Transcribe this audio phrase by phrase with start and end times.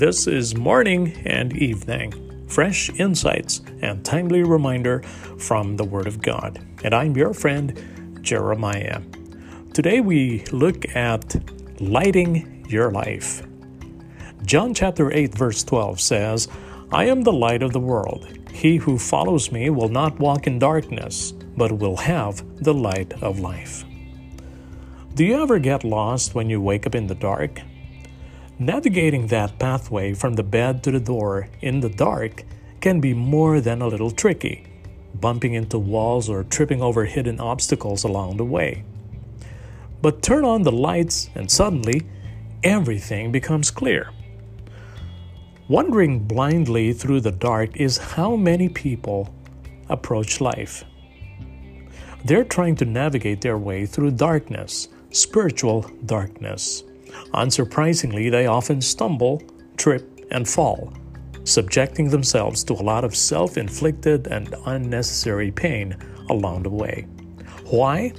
[0.00, 5.02] This is morning and evening, fresh insights and timely reminder
[5.36, 6.58] from the Word of God.
[6.82, 9.02] And I'm your friend, Jeremiah.
[9.74, 11.36] Today we look at
[11.82, 13.46] lighting your life.
[14.42, 16.48] John chapter 8, verse 12 says,
[16.90, 18.26] I am the light of the world.
[18.50, 23.40] He who follows me will not walk in darkness, but will have the light of
[23.40, 23.84] life.
[25.14, 27.60] Do you ever get lost when you wake up in the dark?
[28.60, 32.44] Navigating that pathway from the bed to the door in the dark
[32.82, 34.66] can be more than a little tricky,
[35.14, 38.84] bumping into walls or tripping over hidden obstacles along the way.
[40.02, 42.02] But turn on the lights, and suddenly
[42.62, 44.10] everything becomes clear.
[45.66, 49.34] Wandering blindly through the dark is how many people
[49.88, 50.84] approach life.
[52.26, 56.84] They're trying to navigate their way through darkness spiritual darkness.
[57.34, 59.42] Unsurprisingly, they often stumble,
[59.76, 60.92] trip, and fall,
[61.44, 65.96] subjecting themselves to a lot of self inflicted and unnecessary pain
[66.28, 67.06] along the way.
[67.66, 68.12] Why?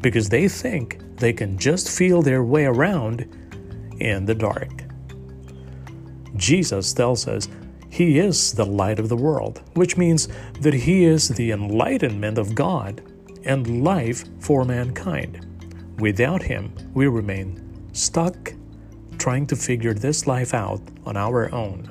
[0.00, 3.26] Because they think they can just feel their way around
[4.00, 4.84] in the dark.
[6.36, 7.48] Jesus tells us
[7.90, 10.28] He is the light of the world, which means
[10.60, 13.02] that He is the enlightenment of God
[13.44, 15.44] and life for mankind.
[15.98, 17.67] Without Him, we remain
[17.98, 18.54] stuck
[19.18, 21.88] trying to figure this life out on our own.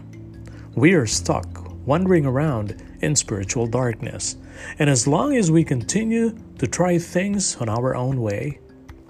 [0.75, 4.37] We are stuck wandering around in spiritual darkness,
[4.79, 8.59] and as long as we continue to try things on our own way,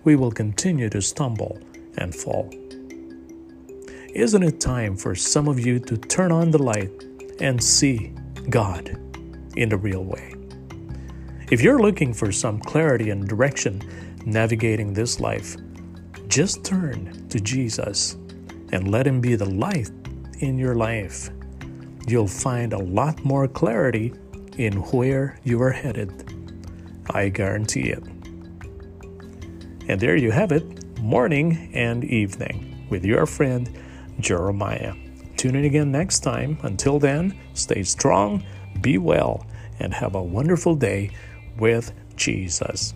[0.03, 1.59] we will continue to stumble
[1.97, 2.51] and fall.
[4.13, 6.91] Isn't it time for some of you to turn on the light
[7.39, 8.13] and see
[8.49, 8.89] God
[9.55, 10.33] in the real way?
[11.51, 13.81] If you're looking for some clarity and direction
[14.25, 15.55] navigating this life,
[16.27, 18.17] just turn to Jesus
[18.71, 19.89] and let Him be the light
[20.39, 21.29] in your life.
[22.07, 24.13] You'll find a lot more clarity
[24.57, 26.33] in where you are headed.
[27.11, 28.03] I guarantee it.
[29.87, 33.69] And there you have it, morning and evening, with your friend
[34.19, 34.93] Jeremiah.
[35.37, 36.57] Tune in again next time.
[36.63, 38.43] Until then, stay strong,
[38.81, 39.45] be well,
[39.79, 41.11] and have a wonderful day
[41.57, 42.93] with Jesus.